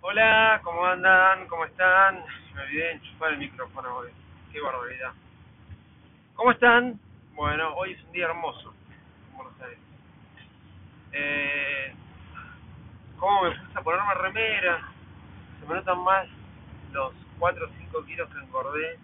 Hola, 0.00 0.60
¿cómo 0.62 0.86
andan? 0.86 1.48
¿Cómo 1.48 1.64
están? 1.64 2.22
Me 2.54 2.62
olvidé 2.62 2.84
de 2.84 2.92
enchufar 2.92 3.32
el 3.32 3.38
micrófono 3.38 3.96
hoy. 3.96 4.10
Qué 4.52 4.60
barbaridad. 4.60 5.12
¿Cómo 6.34 6.52
están? 6.52 7.00
Bueno, 7.34 7.74
hoy 7.74 7.92
es 7.92 8.04
un 8.04 8.12
día 8.12 8.26
hermoso 8.26 8.72
en 9.28 9.36
Buenos 9.36 9.60
Aires. 9.60 9.78
Eh, 11.12 11.92
¿Cómo 13.18 13.42
me 13.42 13.50
puse 13.50 13.78
a 13.78 13.82
ponerme 13.82 14.14
remera? 14.14 14.88
Se 15.60 15.66
me 15.66 15.74
notan 15.74 15.98
más 16.04 16.28
los 16.92 17.12
4 17.40 17.66
o 17.66 17.68
5 17.68 18.04
kilos 18.04 18.30
que 18.30 18.38
engordé 18.38 18.98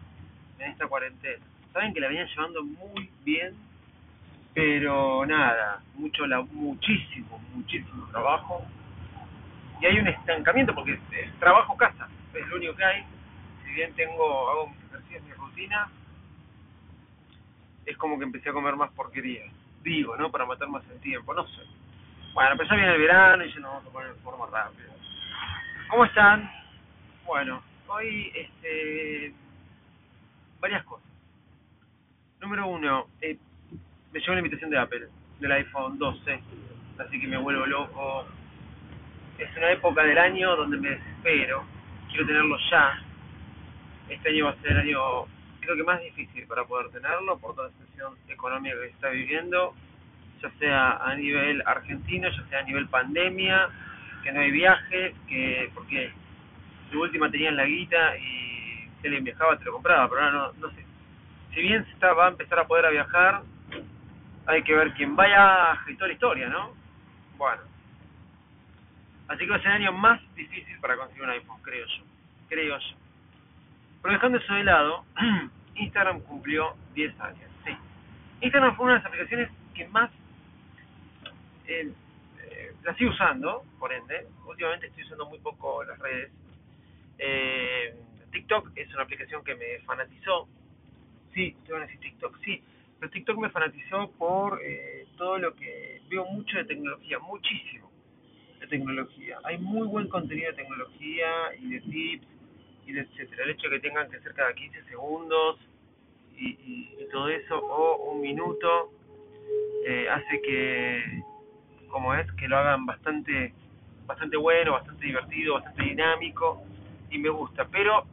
en 0.61 0.71
esta 0.71 0.87
cuarentena. 0.87 1.45
Saben 1.73 1.93
que 1.93 2.01
la 2.01 2.07
venían 2.07 2.29
llevando 2.29 2.63
muy 2.63 3.11
bien, 3.25 3.57
pero 4.55 5.27
nada, 5.27 5.83
mucho, 5.95 6.25
la, 6.25 6.41
muchísimo, 6.41 7.41
muchísimo 7.53 8.07
trabajo 8.13 8.65
y 9.81 9.87
hay 9.87 9.99
un 9.99 10.09
estancamiento 10.09 10.75
porque 10.75 10.93
es 10.93 11.39
trabajo 11.39 11.77
casa, 11.77 12.09
es 12.33 12.47
lo 12.49 12.57
único 12.57 12.75
que 12.75 12.85
hay. 12.85 13.05
Si 13.65 13.73
bien 13.73 13.93
tengo, 13.95 14.51
hago 14.51 14.69
mis 14.69 14.85
ejercicios, 14.85 15.23
mi 15.25 15.33
rutina, 15.33 15.89
es 17.87 17.97
como 17.97 18.19
que 18.19 18.25
empecé 18.25 18.51
a 18.51 18.53
comer 18.53 18.77
más 18.77 18.91
porquería. 18.93 19.45
Digo, 19.83 20.17
¿no? 20.17 20.31
Para 20.31 20.47
matar 20.47 20.69
más 20.69 20.83
el 20.91 21.01
tiempo, 21.01 21.35
no 21.35 21.47
sé. 21.47 21.63
Bueno, 22.33 22.63
ya 22.65 22.75
viene 22.75 22.93
el 22.95 23.01
verano 23.01 23.45
y 23.45 23.53
ya 23.53 23.61
nos 23.61 23.73
vamos 23.73 23.87
a 23.87 23.93
poner 23.93 24.11
en 24.11 24.19
forma 24.19 24.47
rápida. 24.47 24.93
¿Cómo 25.89 26.05
están? 26.05 26.51
Bueno, 27.27 27.63
hoy, 27.89 28.33
este, 28.35 29.35
varias 30.61 30.85
cosas. 30.85 31.07
Número 32.41 32.67
uno, 32.67 33.07
eh, 33.21 33.39
me 34.13 34.21
llegó 34.21 34.33
la 34.33 34.41
invitación 34.41 34.71
de 34.71 34.79
Apple, 34.79 35.09
del 35.41 35.53
iPhone 35.53 35.99
12, 35.99 36.41
así 36.99 37.21
que 37.21 37.27
me 37.27 37.37
vuelvo 37.37 37.67
loco, 37.67 38.27
es 39.39 39.57
una 39.57 39.71
época 39.73 40.03
del 40.05 40.19
año 40.19 40.57
donde 40.57 40.77
me 40.77 40.91
desespero, 40.91 41.65
quiero 42.09 42.27
tenerlo 42.27 42.57
ya. 42.71 43.03
Este 44.09 44.29
año 44.29 44.47
va 44.47 44.51
a 44.53 44.57
ser 44.57 44.73
el 44.73 44.79
año, 44.79 45.01
creo 45.61 45.77
que 45.77 45.83
más 45.83 46.01
difícil 46.01 46.47
para 46.47 46.65
poder 46.65 46.91
tenerlo 46.91 47.39
por 47.39 47.55
toda 47.55 47.69
la 47.69 47.75
situación 47.75 48.15
económica 48.29 48.77
que 48.77 48.89
se 48.89 48.95
está 48.95 49.09
viviendo, 49.09 49.75
ya 50.43 50.51
sea 50.59 50.97
a 50.97 51.15
nivel 51.17 51.63
argentino, 51.67 52.29
ya 52.29 52.45
sea 52.49 52.61
a 52.61 52.63
nivel 52.63 52.89
pandemia, 52.89 53.69
que 54.23 54.33
no 54.33 54.41
hay 54.41 54.51
viaje, 54.51 55.15
que 55.29 55.71
porque 55.75 56.13
de 56.91 56.97
última 56.97 57.31
tenían 57.31 57.57
la 57.57 57.65
guita 57.65 58.17
y 58.17 58.89
si 59.01 59.07
alguien 59.07 59.25
viajaba 59.25 59.59
te 59.59 59.65
lo 59.65 59.73
compraba, 59.73 60.09
pero 60.09 60.21
ahora 60.21 60.33
no, 60.33 60.53
no 60.55 60.71
sé. 60.71 60.85
Si 61.53 61.61
bien 61.61 61.85
se 61.85 61.93
está, 61.93 62.13
va 62.13 62.27
a 62.27 62.31
empezar 62.31 62.59
a 62.59 62.67
poder 62.67 62.87
a 62.87 62.91
viajar, 62.91 63.43
hay 64.47 64.63
que 64.63 64.75
ver 64.75 64.93
quién 64.95 65.17
vaya 65.17 65.79
y 65.89 65.95
toda 65.95 66.09
la 66.09 66.15
historia, 66.15 66.49
¿no? 66.49 66.73
Bueno, 67.37 67.63
Así 69.29 69.45
que 69.45 69.51
va 69.51 69.57
a 69.57 69.63
ser 69.63 69.71
el 69.73 69.83
año 69.83 69.93
más 69.93 70.21
difícil 70.35 70.79
para 70.81 70.97
conseguir 70.97 71.23
un 71.23 71.31
iPhone, 71.31 71.63
creo 71.63 71.87
yo. 71.87 72.05
Creo 72.49 72.79
yo. 72.79 72.97
Pero 74.03 74.15
dejando 74.15 74.39
eso 74.39 74.55
de 74.55 74.65
lado, 74.65 75.05
Instagram 75.77 76.21
cumplió 76.21 76.77
10 76.95 77.21
años. 77.21 77.51
Sí. 77.65 77.73
Instagram 78.43 78.77
fue 78.77 78.85
una 78.85 78.95
de 78.95 78.99
las 79.01 79.07
aplicaciones 79.07 79.51
que 79.75 79.89
más 79.89 80.11
eh, 81.67 81.91
eh, 82.43 82.73
la 82.83 82.95
sigo 82.97 83.11
usando, 83.11 83.65
por 83.79 83.93
ende. 83.93 84.27
Últimamente 84.47 84.89
estoy 84.89 85.05
usando 85.05 85.27
muy 85.27 85.39
poco 85.39 85.83
las 85.85 85.99
redes. 85.99 86.31
Eh, 87.19 87.95
TikTok 88.31 88.73
es 88.77 88.93
una 88.93 89.05
aplicación 89.05 89.43
que 89.43 89.55
me 89.55 89.79
fanatizó. 89.87 90.49
Sí, 91.33 91.57
te 91.65 91.73
van 91.73 91.83
a 91.83 91.87
decir 91.87 92.01
TikTok, 92.01 92.39
sí. 92.45 92.63
Pero 93.01 93.11
TikTok 93.11 93.39
me 93.39 93.49
fanatizó 93.49 94.11
por 94.19 94.61
eh, 94.63 95.07
todo 95.17 95.39
lo 95.39 95.55
que 95.55 96.03
veo 96.11 96.27
mucho 96.27 96.59
de 96.59 96.65
tecnología, 96.65 97.19
muchísimo 97.21 97.94
tecnología. 98.67 99.39
Hay 99.45 99.59
muy 99.59 99.87
buen 99.87 100.09
contenido 100.09 100.51
de 100.51 100.57
tecnología 100.57 101.29
y 101.59 101.71
de 101.71 101.81
tips 101.81 102.27
y 102.87 102.93
de 102.93 103.01
etcétera. 103.01 103.45
El 103.45 103.51
hecho 103.51 103.69
de 103.69 103.77
que 103.77 103.89
tengan 103.89 104.11
que 104.11 104.21
ser 104.21 104.35
cada 104.35 104.53
15 104.53 104.85
segundos 104.85 105.59
y, 106.37 106.49
y, 106.49 107.09
todo 107.13 107.29
eso 107.29 107.59
o 107.59 108.13
un 108.13 108.21
minuto 108.21 108.91
eh, 109.87 110.09
hace 110.09 110.41
que, 110.43 111.23
como 111.89 112.15
es, 112.15 112.31
que 112.33 112.49
lo 112.49 112.59
hagan 112.59 112.87
bastante 112.87 113.55
bastante 114.07 114.37
bueno, 114.37 114.73
bastante 114.73 115.07
divertido, 115.07 115.55
bastante 115.55 115.83
dinámico 115.83 116.63
y 117.11 117.19
me 117.19 117.29
gusta. 117.29 117.67
Pero 117.71 118.05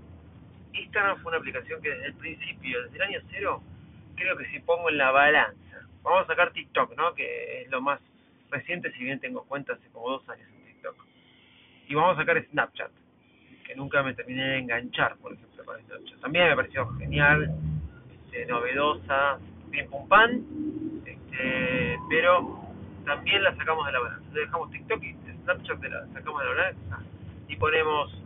Instagram 0.73 1.17
fue 1.22 1.31
una 1.31 1.40
aplicación 1.40 1.81
que 1.81 1.90
desde 1.90 2.07
el 2.07 2.13
principio, 2.13 2.84
desde 2.84 2.95
el 2.95 3.01
año 3.01 3.19
cero, 3.29 3.61
creo 4.16 4.38
que 4.38 4.45
si 4.51 4.59
pongo 4.59 4.90
en 4.90 4.97
la 4.97 5.11
balanza, 5.11 5.88
vamos 6.03 6.23
a 6.23 6.28
sacar 6.28 6.51
TikTok, 6.51 6.95
¿no? 6.95 7.13
Que 7.13 7.63
es 7.63 7.69
lo 7.69 7.81
más 7.81 8.00
reciente, 8.51 8.91
si 8.91 9.03
bien 9.03 9.19
tengo 9.19 9.44
cuenta 9.45 9.73
hace 9.73 9.89
como 9.89 10.09
dos 10.09 10.29
años 10.29 10.47
en 10.56 10.66
TikTok. 10.66 10.95
Y 11.88 11.95
vamos 11.95 12.17
a 12.17 12.22
sacar 12.22 12.44
Snapchat, 12.51 12.91
que 13.66 13.75
nunca 13.75 14.03
me 14.03 14.13
terminé 14.13 14.44
de 14.44 14.57
enganchar, 14.59 15.16
por 15.17 15.34
ejemplo, 15.34 15.63
con 15.66 15.79
Snapchat. 15.81 16.19
También 16.19 16.50
me 16.50 16.56
pareció 16.56 16.88
genial, 16.97 17.56
este, 18.13 18.45
novedosa, 18.45 19.40
bien 19.69 19.90
pum 19.90 20.07
pan, 20.07 20.44
este, 21.06 21.97
pero 22.09 22.59
también 23.06 23.44
la 23.44 23.56
sacamos 23.56 23.85
de 23.85 23.91
la 23.94 24.00
balanza. 24.00 24.29
Dejamos 24.34 24.72
TikTok 24.72 25.03
y 25.03 25.16
Snapchat 25.44 25.79
de 25.79 25.90
la 25.90 26.07
sacamos 26.13 26.41
de 26.41 26.50
la 26.50 26.56
balanza 26.56 27.00
y 27.47 27.56
ponemos 27.56 28.22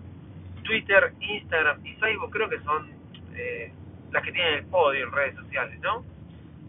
Twitter, 0.64 1.14
Instagram 1.20 1.86
y 1.86 1.94
Facebook, 1.96 2.32
creo 2.32 2.50
que 2.50 2.60
son 2.62 2.90
eh, 3.36 3.72
las 4.12 4.24
que 4.24 4.32
tienen 4.32 4.56
el 4.56 4.66
podio 4.66 5.06
en 5.06 5.12
redes 5.12 5.36
sociales, 5.36 5.80
¿no? 5.82 6.04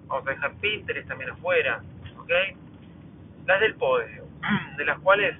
Vamos 0.06 0.26
a 0.26 0.30
dejar 0.30 0.52
Pinterest 0.54 1.08
también 1.08 1.30
afuera, 1.30 1.82
¿ok? 2.18 2.30
Las 3.46 3.60
del 3.60 3.74
podio, 3.76 4.24
de 4.76 4.84
las 4.84 4.98
cuales 5.00 5.36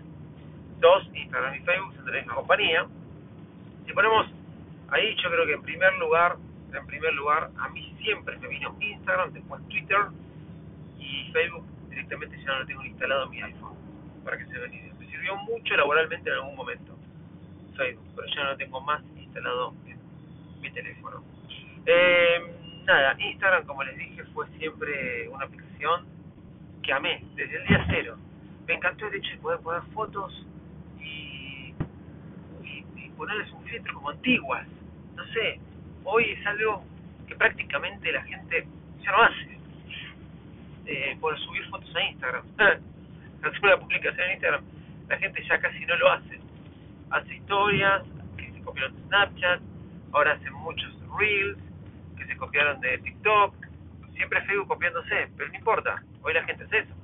dos, 0.80 1.08
Instagram 1.12 1.54
y 1.54 1.60
Facebook, 1.60 1.94
son 1.94 2.04
de 2.06 2.12
la 2.12 2.18
misma 2.18 2.34
compañía. 2.34 2.86
Si 3.86 3.92
ponemos 3.92 4.26
ahí, 4.88 5.16
yo 5.16 5.30
creo 5.30 5.46
que 5.46 5.52
en 5.54 5.62
primer 5.62 5.92
lugar, 5.98 6.36
en 6.72 6.86
primer 6.86 7.14
lugar, 7.14 7.50
a 7.58 7.68
mí 7.70 7.94
siempre 8.02 8.36
me 8.38 8.48
vino 8.48 8.76
Instagram, 8.80 9.32
después 9.32 9.66
Twitter 9.68 9.98
y 10.98 11.30
Facebook 11.32 11.64
directamente 11.88 12.38
ya 12.38 12.46
no 12.46 12.58
lo 12.60 12.66
tengo 12.66 12.84
instalado 12.84 13.24
en 13.24 13.30
mi 13.30 13.42
iPhone, 13.42 13.76
para 14.24 14.38
que 14.38 14.46
se 14.46 14.58
vean 14.58 14.70
Me 14.98 15.06
sirvió 15.06 15.36
mucho 15.36 15.76
laboralmente 15.76 16.28
en 16.28 16.36
algún 16.36 16.56
momento 16.56 16.96
Facebook, 17.76 18.06
pero 18.14 18.28
ya 18.28 18.44
no 18.44 18.50
lo 18.50 18.56
tengo 18.56 18.80
más 18.80 19.02
instalado 19.16 19.74
en 19.86 19.98
mi 20.60 20.70
teléfono. 20.70 21.22
Eh, 21.84 22.82
nada, 22.84 23.16
Instagram, 23.18 23.64
como 23.66 23.84
les 23.84 23.96
dije, 23.96 24.24
fue 24.34 24.46
siempre 24.58 25.28
una 25.28 25.44
aplicación 25.44 26.15
que 26.86 26.92
amé 26.92 27.20
desde 27.34 27.56
el 27.56 27.66
día 27.66 27.84
cero. 27.90 28.16
Me 28.66 28.74
encantó 28.74 29.08
el 29.08 29.16
hecho 29.16 29.30
de 29.30 29.38
poder 29.38 29.60
poner 29.60 29.82
fotos 29.92 30.46
y, 31.00 31.74
ponerles 33.16 33.50
un 33.50 33.64
filtro 33.64 33.94
como 33.94 34.10
antiguas. 34.10 34.66
No 35.16 35.24
sé, 35.32 35.58
hoy 36.04 36.30
es 36.30 36.46
algo 36.46 36.84
que 37.26 37.34
prácticamente 37.34 38.12
la 38.12 38.22
gente 38.22 38.66
ya 39.02 39.10
no 39.10 39.22
hace. 39.22 39.58
Eh, 40.86 41.16
por 41.20 41.36
subir 41.40 41.64
fotos 41.68 41.94
a 41.96 42.02
Instagram. 42.02 42.44
Hacer 42.58 43.60
una 43.62 43.76
publicación 43.78 44.26
en 44.26 44.32
Instagram, 44.32 44.64
la 45.08 45.18
gente 45.18 45.44
ya 45.44 45.58
casi 45.58 45.84
no 45.86 45.96
lo 45.96 46.12
hace. 46.12 46.38
Hace 47.10 47.34
historias 47.34 48.02
que 48.36 48.52
se 48.52 48.62
copiaron 48.62 48.94
de 48.94 49.02
Snapchat, 49.02 49.60
ahora 50.12 50.32
hacen 50.32 50.52
muchos 50.52 50.92
reels 51.18 51.58
que 52.16 52.26
se 52.26 52.36
copiaron 52.36 52.80
de 52.80 52.98
TikTok, 52.98 53.54
siempre 54.14 54.42
Facebook 54.42 54.68
copiándose, 54.68 55.28
pero 55.36 55.48
no 55.48 55.58
importa, 55.58 56.02
hoy 56.26 56.34
la 56.34 56.44
gente 56.44 56.64
hace 56.64 56.78
eso. 56.78 56.94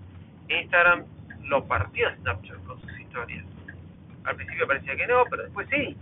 Instagram 0.49 1.05
lo 1.45 1.65
partió 1.67 2.15
Snapchat 2.17 2.65
con 2.65 2.81
sus 2.81 2.99
historias. 2.99 3.45
Al 4.25 4.37
principio 4.37 4.67
parecía 4.67 4.97
que 4.97 5.07
no, 5.07 5.25
pero 5.31 5.45
después 5.45 5.69
sí. 5.71 5.97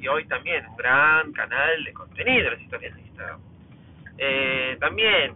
Y 0.00 0.08
hoy 0.08 0.24
también, 0.26 0.66
un 0.66 0.76
gran 0.76 1.32
canal 1.32 1.84
de 1.84 1.92
contenido 1.92 2.50
las 2.50 2.60
historias 2.60 2.94
de 2.94 3.00
Instagram. 3.02 3.40
Eh, 4.18 4.76
también, 4.80 5.34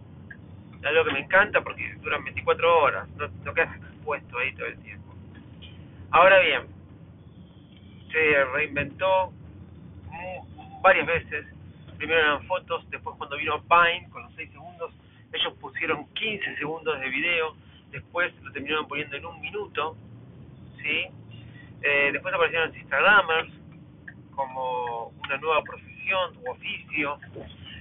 algo 0.83 1.05
que 1.05 1.11
me 1.13 1.19
encanta 1.19 1.61
porque 1.61 1.95
duran 2.01 2.23
24 2.23 2.79
horas, 2.79 3.09
no, 3.17 3.27
no 3.43 3.53
quedas 3.53 3.75
expuesto 3.75 4.37
ahí 4.37 4.53
todo 4.53 4.67
el 4.67 4.77
tiempo. 4.79 5.15
Ahora 6.11 6.39
bien, 6.39 6.61
se 8.11 8.45
reinventó 8.45 9.31
varias 10.81 11.07
veces 11.07 11.45
primero 11.97 12.19
eran 12.19 12.43
fotos, 12.45 12.87
después 12.89 13.15
cuando 13.17 13.37
vino 13.37 13.61
Pine 13.63 14.09
con 14.11 14.23
los 14.23 14.33
6 14.35 14.51
segundos, 14.51 14.91
ellos 15.35 15.53
pusieron 15.59 16.07
15 16.13 16.55
segundos 16.57 16.99
de 16.99 17.09
video, 17.09 17.55
después 17.91 18.33
lo 18.41 18.51
terminaron 18.51 18.87
poniendo 18.87 19.15
en 19.15 19.25
un 19.25 19.39
minuto, 19.41 19.95
¿sí? 20.81 21.05
Eh, 21.81 22.09
después 22.11 22.33
aparecieron 22.33 22.69
los 22.69 22.77
Instagramers 22.77 23.53
como 24.35 25.13
una 25.23 25.37
nueva 25.37 25.61
profesión 25.63 26.37
u 26.43 26.51
oficio, 26.51 27.19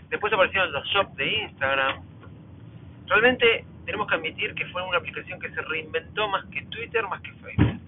después 0.08 0.32
aparecieron 0.32 0.72
los 0.72 0.86
shops 0.88 1.16
de 1.16 1.26
Instagram. 1.26 2.02
Realmente 3.06 3.64
tenemos 3.84 4.06
que 4.08 4.14
admitir 4.14 4.54
que 4.54 4.66
fue 4.66 4.82
una 4.82 4.98
aplicación 4.98 5.38
que 5.40 5.50
se 5.50 5.60
reinventó 5.62 6.28
más 6.28 6.44
que 6.46 6.62
Twitter, 6.66 7.06
más 7.08 7.20
que 7.22 7.32
Facebook. 7.32 7.80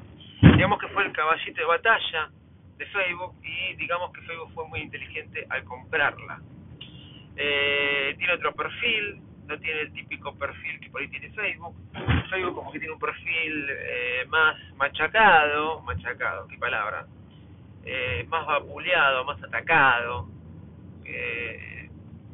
Digamos 0.57 0.79
que 0.79 0.89
fue 0.89 1.05
el 1.05 1.13
caballito 1.13 1.61
de 1.61 1.67
batalla 1.67 2.31
de 2.79 2.87
Facebook 2.87 3.35
y 3.43 3.75
digamos 3.77 4.13
que 4.13 4.21
Facebook 4.23 4.53
fue 4.55 4.69
muy 4.69 4.81
inteligente 4.81 5.47
al 5.49 5.65
comprarla. 5.65 6.41
Eh, 7.37 8.15
tiene 8.19 8.33
otro 8.35 8.55
perfil, 8.55 9.21
no 9.47 9.59
tiene 9.59 9.81
el 9.83 9.93
típico 9.93 10.35
perfil 10.35 10.81
que 10.81 10.91
por 10.91 11.01
ahí 11.01 11.09
tiene 11.09 11.31
Facebook. 11.31 11.77
Facebook 12.31 12.55
como 12.55 12.73
que 12.73 12.79
tiene 12.79 12.95
un 12.95 13.01
perfil 13.01 13.67
eh, 13.71 14.25
más 14.29 14.57
machacado, 14.77 15.81
machacado, 15.83 16.47
qué 16.49 16.59
palabra, 16.59 17.07
eh, 17.85 18.27
más 18.29 18.47
vapuleado, 18.47 19.25
más 19.25 19.43
atacado, 19.43 20.29
eh, 21.05 21.89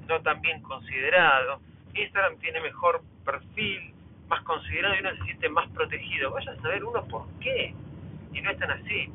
no 0.09 0.21
tan 0.23 0.41
bien 0.41 0.63
considerado. 0.63 1.61
Instagram 1.95 2.39
tiene 2.39 2.61
mejor 2.61 3.03
perfil, 3.25 3.93
más 4.29 4.43
considerado 4.45 4.95
y 4.97 5.01
uno 5.01 5.11
se 5.17 5.25
siente 5.25 5.49
más 5.51 5.69
protegido. 5.71 6.31
Vaya 6.31 6.53
a 6.53 6.57
saber 6.57 6.85
uno 6.85 7.05
por 7.07 7.27
qué. 7.41 7.75
Y 8.33 8.41
no 8.41 8.51
es 8.51 8.59
tan 8.59 8.71
así. 8.71 9.11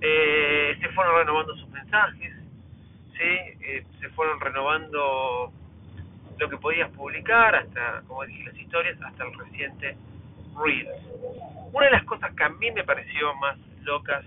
Eh, 0.00 0.76
se 0.80 0.88
fueron 0.90 1.16
renovando 1.16 1.56
sus 1.56 1.68
mensajes, 1.70 2.32
¿sí? 3.12 3.56
Eh, 3.60 3.84
se 3.98 4.08
fueron 4.10 4.38
renovando 4.40 5.52
lo 6.38 6.48
que 6.48 6.56
podías 6.58 6.90
publicar, 6.90 7.54
hasta, 7.54 8.02
como 8.06 8.24
dije, 8.24 8.44
las 8.44 8.56
historias, 8.58 9.00
hasta 9.02 9.24
el 9.24 9.38
reciente 9.38 9.96
Reels. 10.62 10.90
Una 11.72 11.86
de 11.86 11.92
las 11.92 12.04
cosas 12.04 12.34
que 12.34 12.44
a 12.44 12.48
mí 12.48 12.70
me 12.70 12.84
pareció 12.84 13.34
más 13.36 13.58
locas 13.82 14.24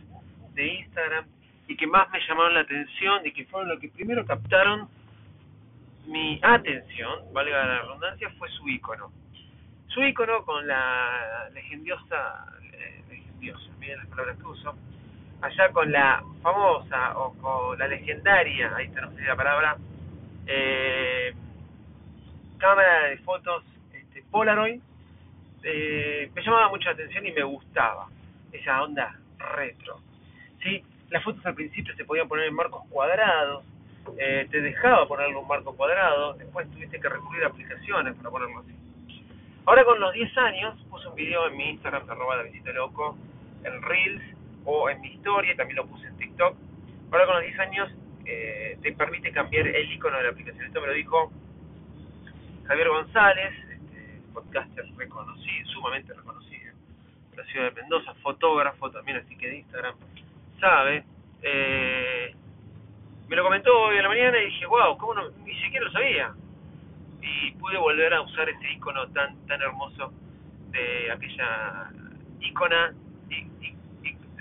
de 0.54 0.68
Instagram 0.68 1.26
y 1.68 1.76
que 1.76 1.88
más 1.88 2.10
me 2.12 2.20
llamaron 2.28 2.54
la 2.54 2.62
atención 2.62 3.26
y 3.26 3.32
que 3.32 3.46
fueron 3.46 3.70
lo 3.70 3.80
que 3.80 3.90
primero 3.90 4.26
captaron 4.26 4.88
mi 6.08 6.40
atención, 6.42 7.32
valga 7.34 7.66
la 7.66 7.82
redundancia, 7.82 8.30
fue 8.38 8.50
su 8.50 8.68
icono. 8.68 9.12
Su 9.88 10.04
icono 10.04 10.44
con 10.44 10.68
la 10.68 11.50
legendiosa, 11.54 12.46
eh, 12.74 13.04
legendiosa, 13.10 13.70
miren 13.80 14.00
las 14.00 14.08
palabras 14.08 14.38
que 14.38 14.46
uso, 14.46 14.76
allá 15.42 15.72
con 15.72 15.92
la 15.92 16.24
famosa 16.42 17.18
o 17.18 17.34
con 17.38 17.78
la 17.78 17.88
legendaria, 17.88 18.76
ahí 18.76 18.88
está 18.88 19.02
no 19.02 19.12
sé 19.12 19.22
la 19.22 19.36
palabra, 19.36 19.78
eh, 20.48 21.34
cámara 22.60 23.06
de 23.06 23.18
fotos 23.20 23.64
este, 23.94 24.22
Polaroid, 24.30 24.80
eh, 25.64 26.30
me 26.34 26.44
llamaba 26.44 26.70
mucho 26.70 26.86
la 26.86 26.94
atención 26.94 27.26
y 27.26 27.32
me 27.32 27.44
gustaba 27.44 28.08
esa 28.52 28.84
onda 28.84 29.18
retro. 29.56 30.00
¿sí? 30.62 30.84
Las 31.10 31.24
fotos 31.24 31.44
al 31.46 31.56
principio 31.56 31.96
se 31.96 32.06
podían 32.06 32.28
poner 32.28 32.48
en 32.48 32.54
marcos 32.54 32.84
cuadrados, 32.90 33.64
eh, 34.18 34.48
te 34.52 34.62
dejaba 34.62 35.08
ponerlo 35.08 35.32
en 35.32 35.38
un 35.38 35.48
marco 35.48 35.76
cuadrado, 35.76 36.34
después 36.34 36.70
tuviste 36.72 37.00
que 37.00 37.10
recurrir 37.10 37.44
a 37.44 37.48
aplicaciones 37.48 38.16
para 38.16 38.30
ponerlo 38.30 38.60
así. 38.60 38.76
Ahora 39.66 39.84
con 39.84 40.00
los 40.00 40.14
10 40.14 40.38
años 40.38 40.80
puse 40.90 41.08
un 41.08 41.16
video 41.16 41.48
en 41.48 41.58
mi 41.58 41.70
Instagram, 41.72 42.10
arroba 42.10 42.38
de 42.38 42.50
visita 42.50 42.72
loco, 42.72 43.18
en 43.64 43.82
Reels 43.82 44.24
o 44.66 44.90
en 44.90 45.02
mi 45.02 45.10
historia, 45.10 45.56
también 45.56 45.78
lo 45.78 45.86
puse 45.86 46.08
en 46.08 46.18
TikTok. 46.18 46.56
Ahora 47.12 47.26
con 47.26 47.36
los 47.36 47.44
10 47.44 47.60
años 47.60 47.92
eh, 48.26 48.78
te 48.82 48.92
permite 48.94 49.32
cambiar 49.32 49.68
el 49.68 49.92
icono 49.92 50.18
de 50.18 50.24
la 50.24 50.30
aplicación. 50.30 50.66
Esto 50.66 50.82
me 50.82 50.88
lo 50.88 50.94
dijo 50.94 51.32
Javier 52.70 52.88
González, 52.90 53.52
este, 53.68 54.22
podcaster 54.32 54.86
reconocido, 54.96 55.70
sumamente 55.72 56.14
reconocido, 56.14 56.72
de 57.32 57.38
la 57.38 57.44
ciudad 57.46 57.74
de 57.74 57.82
Mendoza, 57.82 58.14
fotógrafo 58.22 58.92
también, 58.92 59.18
así 59.18 59.36
que 59.36 59.48
de 59.48 59.58
Instagram, 59.58 59.96
sabe. 60.60 61.04
Eh, 61.42 62.36
me 63.28 63.36
lo 63.36 63.44
comentó 63.44 63.76
hoy 63.76 63.98
en 63.98 64.04
la 64.04 64.10
mañana 64.10 64.38
y 64.38 64.46
dije, 64.46 64.68
wow, 64.68 64.96
¿cómo 65.00 65.16
no? 65.16 65.30
Ni 65.44 65.60
siquiera 65.64 65.86
lo 65.88 65.92
sabía. 65.92 66.32
Y 67.24 67.52
pude 67.54 67.80
volver 67.80 68.14
a 68.14 68.22
usar 68.22 68.48
ese 68.48 68.72
icono 68.74 69.08
tan 69.14 69.36
tan 69.48 69.60
hermoso 69.64 70.14
de 70.70 71.12
aquella 71.12 71.90
icona, 72.40 72.94
y, 73.32 73.48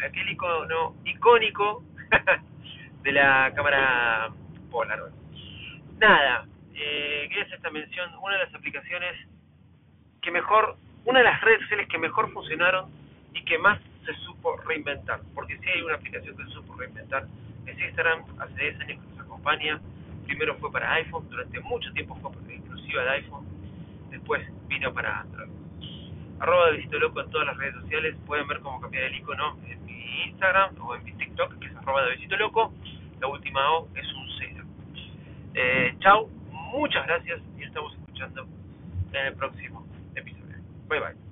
aquel 0.06 0.28
icono 0.28 0.96
icónico 1.06 1.82
de 3.04 3.12
la 3.12 3.50
cámara 3.54 4.28
Polaroid. 4.70 5.14
Nada, 5.98 6.46
eh, 6.80 7.28
quería 7.28 7.54
esta 7.54 7.70
mención, 7.70 8.10
una 8.22 8.38
de 8.38 8.44
las 8.44 8.54
aplicaciones 8.54 9.14
que 10.22 10.30
mejor, 10.30 10.76
una 11.04 11.18
de 11.20 11.24
las 11.24 11.40
redes 11.40 11.62
sociales 11.62 11.88
que 11.88 11.98
mejor 11.98 12.32
funcionaron 12.32 12.90
y 13.34 13.44
que 13.44 13.58
más 13.58 13.80
se 14.04 14.14
supo 14.24 14.56
reinventar, 14.58 15.20
porque 15.34 15.58
si 15.58 15.68
hay 15.68 15.82
una 15.82 15.94
aplicación 15.94 16.36
que 16.36 16.44
se 16.44 16.50
supo 16.50 16.74
reinventar, 16.76 17.26
es 17.66 17.78
Instagram, 17.78 18.24
hace 18.38 18.62
10 18.62 18.80
años 18.80 19.02
que 19.02 19.10
nos 19.10 19.20
acompaña, 19.20 19.80
primero 20.26 20.56
fue 20.58 20.70
para 20.70 20.92
iPhone, 20.94 21.28
durante 21.28 21.60
mucho 21.60 21.92
tiempo 21.92 22.14
fue 22.16 22.54
exclusiva 22.54 23.02
de 23.02 23.10
iPhone, 23.10 23.46
después 24.10 24.46
vino 24.68 24.92
para 24.92 25.20
Android. 25.20 25.50
Arroba 26.40 26.70
de 26.70 26.76
Visito 26.76 26.98
Loco 27.00 27.20
en 27.20 27.30
todas 27.30 27.48
las 27.48 27.56
redes 27.56 27.74
sociales, 27.74 28.16
pueden 28.24 28.46
ver 28.46 28.60
cómo 28.60 28.80
cambiar 28.80 29.04
el 29.04 29.16
icono 29.16 29.58
en 29.66 29.84
mi 29.84 30.22
Instagram 30.26 30.76
o 30.80 30.94
en 30.94 31.02
mi 31.02 31.12
TikTok, 31.12 31.58
que 31.58 31.66
es 31.66 31.76
arroba 31.76 32.04
de 32.04 32.14
Visito 32.14 32.36
Loco, 32.36 32.72
la 33.20 33.26
última 33.26 33.72
O 33.72 33.88
es 33.96 34.06
un 34.14 34.28
cero. 34.38 34.64
Eh, 35.54 35.96
muchas 36.68 37.06
gracias 37.06 37.40
y 37.58 37.64
estamos 37.64 37.94
escuchando 37.94 38.46
en 39.12 39.26
el 39.26 39.34
próximo 39.34 39.86
episodio. 40.14 40.56
Bye 40.88 41.00
bye. 41.00 41.27